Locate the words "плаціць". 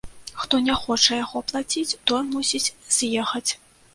1.51-1.99